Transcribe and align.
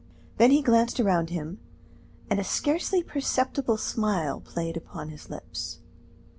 Then 0.37 0.49
he 0.49 0.63
glanced 0.63 0.99
around 0.99 1.29
him, 1.29 1.59
and 2.27 2.39
a 2.39 2.43
scarcely 2.43 3.03
perceptible 3.03 3.77
smile 3.77 4.41
played 4.41 4.75
upon 4.75 5.09
his 5.09 5.29
lips. 5.29 5.79